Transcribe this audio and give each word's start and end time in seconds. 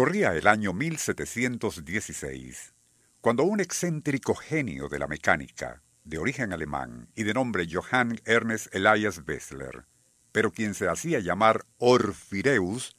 Corría 0.00 0.34
el 0.34 0.46
año 0.46 0.72
1716, 0.72 2.72
cuando 3.20 3.44
un 3.44 3.60
excéntrico 3.60 4.34
genio 4.34 4.88
de 4.88 4.98
la 4.98 5.06
mecánica, 5.06 5.82
de 6.04 6.16
origen 6.16 6.54
alemán 6.54 7.10
y 7.14 7.24
de 7.24 7.34
nombre 7.34 7.68
Johann 7.70 8.18
Ernest 8.24 8.74
Elias 8.74 9.26
Bessler, 9.26 9.84
pero 10.32 10.52
quien 10.52 10.72
se 10.72 10.88
hacía 10.88 11.20
llamar 11.20 11.66
Orfireus, 11.76 12.96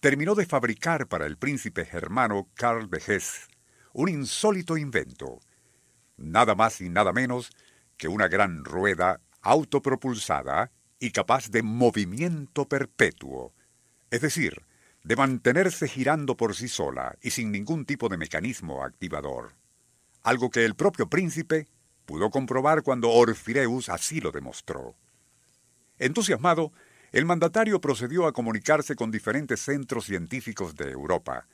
terminó 0.00 0.34
de 0.34 0.44
fabricar 0.44 1.06
para 1.06 1.26
el 1.26 1.38
príncipe 1.38 1.84
germano 1.84 2.48
Karl 2.54 2.90
de 2.90 2.98
Hesse 2.98 3.46
un 3.92 4.08
insólito 4.08 4.76
invento, 4.76 5.38
nada 6.16 6.56
más 6.56 6.80
y 6.80 6.88
nada 6.88 7.12
menos 7.12 7.52
que 7.96 8.08
una 8.08 8.26
gran 8.26 8.64
rueda 8.64 9.20
autopropulsada 9.42 10.72
y 10.98 11.12
capaz 11.12 11.50
de 11.50 11.62
movimiento 11.62 12.68
perpetuo, 12.68 13.54
es 14.10 14.22
decir, 14.22 14.64
de 15.04 15.16
mantenerse 15.16 15.88
girando 15.88 16.36
por 16.36 16.54
sí 16.54 16.68
sola 16.68 17.16
y 17.20 17.30
sin 17.30 17.50
ningún 17.50 17.84
tipo 17.84 18.08
de 18.08 18.16
mecanismo 18.16 18.84
activador. 18.84 19.54
Algo 20.22 20.50
que 20.50 20.64
el 20.64 20.76
propio 20.76 21.08
príncipe 21.08 21.66
pudo 22.06 22.30
comprobar 22.30 22.82
cuando 22.82 23.10
Orfireus 23.10 23.88
así 23.88 24.20
lo 24.20 24.30
demostró. 24.30 24.94
Entusiasmado, 25.98 26.72
el 27.10 27.26
mandatario 27.26 27.80
procedió 27.80 28.26
a 28.26 28.32
comunicarse 28.32 28.96
con 28.96 29.10
diferentes 29.10 29.60
centros 29.60 30.06
científicos 30.06 30.74
de 30.76 30.90
Europa, 30.90 31.46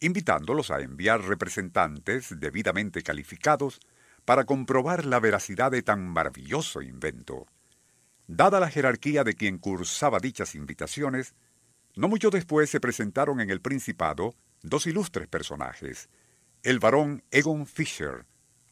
invitándolos 0.00 0.70
a 0.70 0.80
enviar 0.80 1.22
representantes 1.22 2.38
debidamente 2.40 3.02
calificados 3.02 3.80
para 4.24 4.44
comprobar 4.44 5.04
la 5.04 5.20
veracidad 5.20 5.70
de 5.70 5.82
tan 5.82 6.08
maravilloso 6.08 6.82
invento. 6.82 7.46
Dada 8.26 8.58
la 8.58 8.70
jerarquía 8.70 9.22
de 9.22 9.34
quien 9.34 9.58
cursaba 9.58 10.18
dichas 10.18 10.54
invitaciones, 10.54 11.34
no 11.96 12.08
mucho 12.08 12.30
después 12.30 12.70
se 12.70 12.80
presentaron 12.80 13.40
en 13.40 13.50
el 13.50 13.60
Principado 13.60 14.34
dos 14.62 14.86
ilustres 14.86 15.28
personajes, 15.28 16.08
el 16.62 16.78
barón 16.78 17.22
Egon 17.30 17.66
Fischer, 17.66 18.26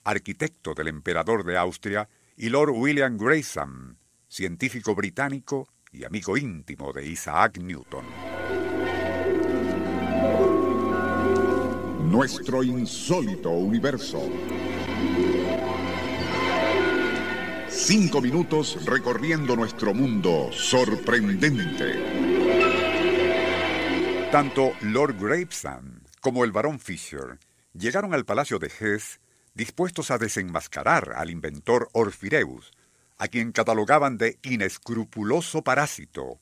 arquitecto 0.04 0.74
del 0.74 0.88
emperador 0.88 1.44
de 1.44 1.56
Austria, 1.56 2.08
y 2.36 2.48
Lord 2.48 2.70
William 2.70 3.18
Grayson, 3.18 3.98
científico 4.26 4.94
británico 4.94 5.68
y 5.92 6.04
amigo 6.04 6.36
íntimo 6.36 6.92
de 6.92 7.06
Isaac 7.06 7.58
Newton. 7.58 8.06
Nuestro 12.10 12.62
insólito 12.62 13.50
universo. 13.50 14.28
Cinco 17.68 18.20
minutos 18.20 18.84
recorriendo 18.86 19.56
nuestro 19.56 19.94
mundo 19.94 20.50
sorprendente. 20.52 22.31
Tanto 24.32 24.72
Lord 24.80 25.18
Gravesend 25.18 26.08
como 26.22 26.44
el 26.44 26.52
barón 26.52 26.80
Fisher 26.80 27.38
llegaron 27.74 28.14
al 28.14 28.24
palacio 28.24 28.58
de 28.58 28.68
Hesse 28.68 29.20
dispuestos 29.52 30.10
a 30.10 30.16
desenmascarar 30.16 31.12
al 31.16 31.28
inventor 31.28 31.90
Orfireus, 31.92 32.72
a 33.18 33.28
quien 33.28 33.52
catalogaban 33.52 34.16
de 34.16 34.38
inescrupuloso 34.42 35.60
parásito, 35.60 36.40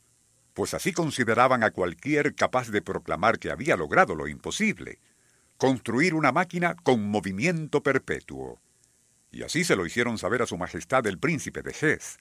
pues 0.55 0.73
así 0.73 0.93
consideraban 0.93 1.65
a 1.65 1.73
cualquier 1.73 2.37
capaz 2.37 2.69
de 2.69 2.81
proclamar 2.81 3.41
que 3.41 3.51
había 3.51 3.77
logrado 3.77 4.15
lo 4.15 4.29
imposible, 4.29 5.01
construir 5.57 6.15
una 6.15 6.31
máquina 6.31 6.77
con 6.85 7.11
movimiento 7.11 7.83
perpetuo. 7.83 8.61
Y 9.33 9.43
así 9.43 9.65
se 9.65 9.75
lo 9.75 9.85
hicieron 9.85 10.17
saber 10.17 10.43
a 10.43 10.47
su 10.47 10.57
majestad 10.57 11.05
el 11.09 11.19
príncipe 11.19 11.63
de 11.63 11.73
Hesse. 11.73 12.19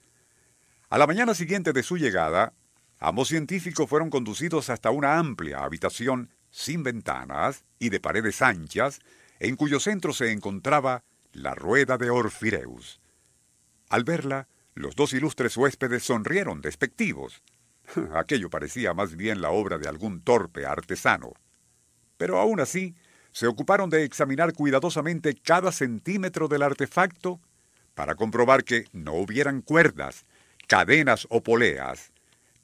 A 0.90 0.98
la 0.98 1.06
mañana 1.06 1.36
siguiente 1.36 1.74
de 1.74 1.84
su 1.84 1.98
llegada, 1.98 2.54
Ambos 3.00 3.30
científicos 3.30 3.90
fueron 3.90 4.10
conducidos 4.10 4.70
hasta 4.70 4.92
una 4.92 5.18
amplia 5.18 5.64
habitación 5.64 6.30
sin 6.52 6.84
ventanas 6.84 7.64
y 7.80 7.90
de 7.90 8.02
paredes 8.02 8.42
anchas, 8.42 9.00
en 9.40 9.56
cuyo 9.56 9.80
centro 9.80 10.12
se 10.12 10.32
encontraba 10.32 11.04
la 11.32 11.56
rueda 11.56 11.98
de 11.98 12.10
Orfireus. 12.10 13.00
Al 13.88 14.04
verla, 14.04 14.48
los 14.74 14.96
dos 14.96 15.14
ilustres 15.14 15.56
huéspedes 15.56 16.04
sonrieron 16.04 16.62
despectivos. 16.62 17.42
Aquello 18.14 18.50
parecía 18.50 18.94
más 18.94 19.16
bien 19.16 19.42
la 19.42 19.52
obra 19.52 19.78
de 19.78 19.88
algún 19.88 20.22
torpe 20.22 20.66
artesano. 20.66 21.34
Pero 22.18 22.38
aún 22.38 22.60
así, 22.60 22.96
se 23.32 23.48
ocuparon 23.48 23.90
de 23.90 24.04
examinar 24.04 24.54
cuidadosamente 24.54 25.36
cada 25.36 25.72
centímetro 25.72 26.50
del 26.50 26.64
artefacto 26.64 27.40
para 27.94 28.16
comprobar 28.16 28.66
que 28.66 28.86
no 28.92 29.14
hubieran 29.14 29.62
cuerdas, 29.62 30.26
cadenas 30.68 31.28
o 31.30 31.42
poleas, 31.42 32.12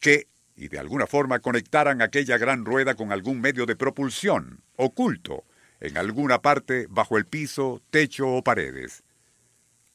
que, 0.05 0.27
y 0.55 0.67
de 0.67 0.77
alguna 0.77 1.07
forma 1.07 1.39
conectaran 1.39 2.03
aquella 2.03 2.37
gran 2.37 2.63
rueda 2.63 2.93
con 2.93 3.11
algún 3.11 3.41
medio 3.41 3.65
de 3.65 3.75
propulsión, 3.75 4.61
oculto, 4.75 5.45
en 5.79 5.97
alguna 5.97 6.43
parte 6.43 6.85
bajo 6.87 7.17
el 7.17 7.25
piso, 7.25 7.81
techo 7.89 8.27
o 8.27 8.43
paredes. 8.43 9.01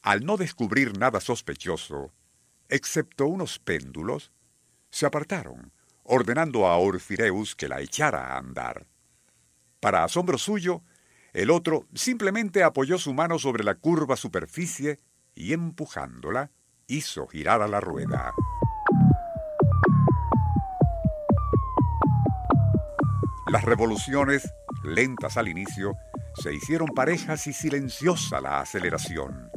Al 0.02 0.26
no 0.26 0.36
descubrir 0.36 0.98
nada 0.98 1.20
sospechoso, 1.20 2.12
excepto 2.68 3.28
unos 3.28 3.60
péndulos, 3.60 4.32
se 4.90 5.06
apartaron, 5.06 5.70
ordenando 6.02 6.66
a 6.66 6.76
Orfireus 6.76 7.54
que 7.54 7.68
la 7.68 7.80
echara 7.80 8.34
a 8.34 8.38
andar. 8.38 8.88
Para 9.78 10.02
asombro 10.02 10.38
suyo, 10.38 10.82
el 11.32 11.52
otro 11.52 11.86
simplemente 11.94 12.64
apoyó 12.64 12.98
su 12.98 13.14
mano 13.14 13.38
sobre 13.38 13.62
la 13.62 13.76
curva 13.76 14.16
superficie 14.16 14.98
y 15.36 15.52
empujándola, 15.52 16.50
hizo 16.88 17.28
girar 17.28 17.62
a 17.62 17.68
la 17.68 17.78
rueda. 17.78 18.34
Las 23.50 23.64
revoluciones, 23.64 24.54
lentas 24.84 25.36
al 25.36 25.48
inicio, 25.48 25.96
se 26.40 26.54
hicieron 26.54 26.86
parejas 26.94 27.48
y 27.48 27.52
silenciosa 27.52 28.40
la 28.40 28.60
aceleración. 28.60 29.50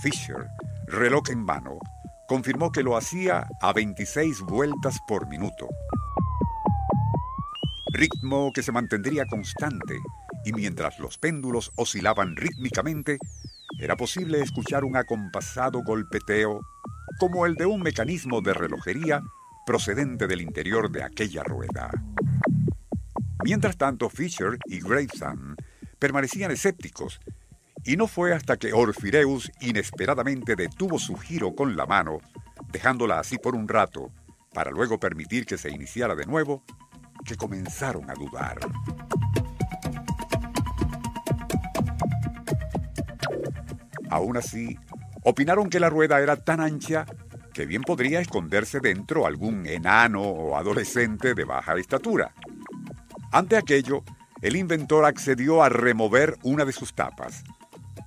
Fisher, 0.00 0.46
reloj 0.86 1.30
en 1.30 1.42
mano, 1.42 1.80
confirmó 2.28 2.70
que 2.70 2.84
lo 2.84 2.96
hacía 2.96 3.48
a 3.60 3.72
26 3.72 4.42
vueltas 4.42 5.00
por 5.08 5.26
minuto. 5.26 5.68
Ritmo 7.92 8.52
que 8.52 8.62
se 8.62 8.70
mantendría 8.70 9.26
constante, 9.26 9.98
y 10.44 10.52
mientras 10.52 11.00
los 11.00 11.18
péndulos 11.18 11.72
oscilaban 11.74 12.36
rítmicamente, 12.36 13.18
era 13.80 13.96
posible 13.96 14.40
escuchar 14.40 14.84
un 14.84 14.96
acompasado 14.96 15.82
golpeteo 15.82 16.60
como 17.18 17.44
el 17.44 17.56
de 17.56 17.66
un 17.66 17.82
mecanismo 17.82 18.40
de 18.40 18.54
relojería 18.54 19.20
procedente 19.66 20.28
del 20.28 20.42
interior 20.42 20.92
de 20.92 21.02
aquella 21.02 21.42
rueda. 21.42 21.90
Mientras 23.42 23.76
tanto, 23.76 24.08
Fisher 24.10 24.58
y 24.66 24.80
Gravesend 24.80 25.56
permanecían 25.98 26.50
escépticos, 26.50 27.20
y 27.84 27.96
no 27.96 28.06
fue 28.06 28.34
hasta 28.34 28.58
que 28.58 28.72
Orfireus 28.72 29.50
inesperadamente 29.60 30.54
detuvo 30.54 30.98
su 30.98 31.16
giro 31.16 31.54
con 31.54 31.76
la 31.76 31.86
mano, 31.86 32.18
dejándola 32.70 33.18
así 33.18 33.38
por 33.38 33.54
un 33.54 33.68
rato, 33.68 34.12
para 34.52 34.70
luego 34.70 34.98
permitir 34.98 35.46
que 35.46 35.56
se 35.56 35.70
iniciara 35.70 36.14
de 36.14 36.26
nuevo, 36.26 36.64
que 37.24 37.36
comenzaron 37.36 38.10
a 38.10 38.14
dudar. 38.14 38.58
Aún 44.10 44.36
así, 44.36 44.76
opinaron 45.22 45.70
que 45.70 45.80
la 45.80 45.88
rueda 45.88 46.20
era 46.20 46.36
tan 46.36 46.60
ancha 46.60 47.06
que 47.54 47.64
bien 47.66 47.82
podría 47.82 48.20
esconderse 48.20 48.80
dentro 48.80 49.26
algún 49.26 49.66
enano 49.66 50.22
o 50.22 50.56
adolescente 50.56 51.34
de 51.34 51.44
baja 51.44 51.74
estatura. 51.74 52.32
Ante 53.32 53.56
aquello, 53.56 54.02
el 54.42 54.56
inventor 54.56 55.04
accedió 55.04 55.62
a 55.62 55.68
remover 55.68 56.36
una 56.42 56.64
de 56.64 56.72
sus 56.72 56.94
tapas. 56.94 57.44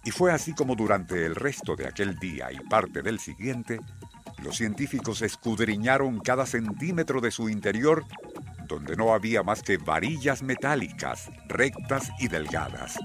Y 0.03 0.11
fue 0.11 0.33
así 0.33 0.53
como 0.53 0.75
durante 0.75 1.25
el 1.25 1.35
resto 1.35 1.77
de 1.77 1.87
aquel 1.87 2.19
día 2.19 2.51
y 2.51 2.59
parte 2.67 3.01
del 3.01 3.19
siguiente, 3.19 3.79
los 4.43 4.57
científicos 4.57 5.21
escudriñaron 5.21 6.19
cada 6.19 6.45
centímetro 6.45 7.21
de 7.21 7.31
su 7.31 7.47
interior, 7.47 8.03
donde 8.67 8.97
no 8.97 9.13
había 9.13 9.43
más 9.43 9.63
que 9.63 9.77
varillas 9.77 10.43
metálicas, 10.43 11.31
rectas 11.47 12.11
y 12.19 12.27
delgadas. 12.27 12.99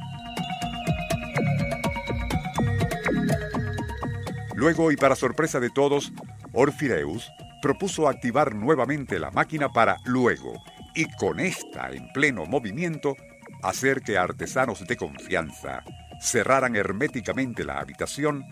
Luego, 4.56 4.90
y 4.90 4.96
para 4.96 5.14
sorpresa 5.14 5.60
de 5.60 5.70
todos, 5.70 6.12
Orfireus 6.52 7.30
propuso 7.62 8.08
activar 8.08 8.56
nuevamente 8.56 9.20
la 9.20 9.30
máquina 9.30 9.68
para 9.68 9.98
luego, 10.04 10.60
y 10.98 11.04
con 11.12 11.38
esta 11.38 11.92
en 11.92 12.08
pleno 12.12 12.44
movimiento, 12.44 13.14
hacer 13.62 14.00
que 14.00 14.18
artesanos 14.18 14.84
de 14.84 14.96
confianza 14.96 15.84
cerraran 16.20 16.74
herméticamente 16.74 17.62
la 17.62 17.78
habitación, 17.78 18.44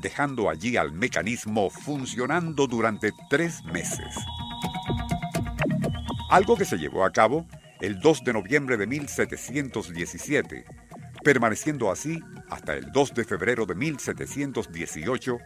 dejando 0.00 0.50
allí 0.50 0.76
al 0.76 0.90
mecanismo 0.90 1.70
funcionando 1.70 2.66
durante 2.66 3.12
tres 3.30 3.62
meses. 3.66 4.16
Algo 6.28 6.56
que 6.56 6.64
se 6.64 6.76
llevó 6.76 7.04
a 7.04 7.12
cabo 7.12 7.46
el 7.80 8.00
2 8.00 8.24
de 8.24 8.32
noviembre 8.32 8.76
de 8.76 8.88
1717, 8.88 10.64
permaneciendo 11.22 11.88
así 11.88 12.18
hasta 12.50 12.74
el 12.74 12.90
2 12.90 13.14
de 13.14 13.24
febrero 13.24 13.64
de 13.64 13.76
1718, 13.76 15.38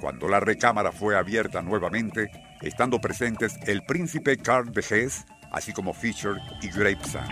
cuando 0.00 0.28
la 0.28 0.40
recámara 0.40 0.92
fue 0.92 1.18
abierta 1.18 1.60
nuevamente, 1.60 2.30
estando 2.62 3.02
presentes 3.02 3.54
el 3.66 3.84
príncipe 3.84 4.38
Karl 4.38 4.72
de 4.72 4.80
Hesse, 4.80 5.26
así 5.50 5.72
como 5.72 5.92
Fischer 5.92 6.36
y 6.62 6.68
Grapesand. 6.68 7.30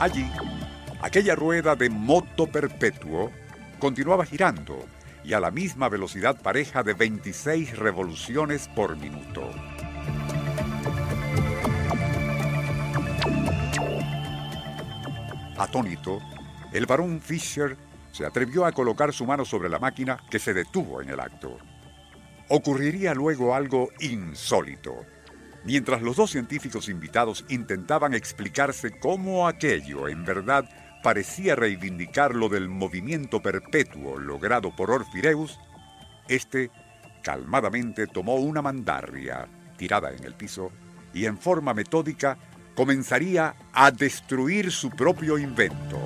Allí, 0.00 0.30
aquella 1.00 1.34
rueda 1.34 1.76
de 1.76 1.88
moto 1.88 2.46
perpetuo 2.46 3.30
continuaba 3.78 4.24
girando 4.24 4.84
y 5.24 5.32
a 5.32 5.40
la 5.40 5.50
misma 5.50 5.88
velocidad 5.88 6.40
pareja 6.40 6.82
de 6.82 6.94
26 6.94 7.78
revoluciones 7.78 8.68
por 8.68 8.96
minuto. 8.96 9.50
Atónito, 15.56 16.20
el 16.72 16.86
barón 16.86 17.20
Fischer 17.20 17.76
se 18.12 18.26
atrevió 18.26 18.66
a 18.66 18.72
colocar 18.72 19.12
su 19.12 19.24
mano 19.24 19.44
sobre 19.44 19.68
la 19.68 19.78
máquina 19.78 20.18
que 20.28 20.38
se 20.38 20.52
detuvo 20.52 21.00
en 21.00 21.10
el 21.10 21.20
acto. 21.20 21.58
Ocurriría 22.48 23.14
luego 23.14 23.54
algo 23.54 23.88
insólito. 24.00 25.13
Mientras 25.64 26.02
los 26.02 26.16
dos 26.16 26.30
científicos 26.30 26.90
invitados 26.90 27.44
intentaban 27.48 28.12
explicarse 28.12 28.98
cómo 28.98 29.48
aquello 29.48 30.08
en 30.08 30.24
verdad 30.24 30.68
parecía 31.02 31.56
reivindicar 31.56 32.34
lo 32.34 32.50
del 32.50 32.68
movimiento 32.68 33.40
perpetuo 33.40 34.18
logrado 34.18 34.76
por 34.76 34.90
Orfireus, 34.90 35.58
este 36.28 36.70
calmadamente 37.22 38.06
tomó 38.06 38.36
una 38.36 38.60
mandarria 38.60 39.48
tirada 39.78 40.12
en 40.12 40.24
el 40.24 40.34
piso 40.34 40.70
y 41.14 41.24
en 41.24 41.38
forma 41.38 41.72
metódica 41.72 42.36
comenzaría 42.74 43.54
a 43.72 43.90
destruir 43.90 44.70
su 44.70 44.90
propio 44.90 45.38
invento. 45.38 45.98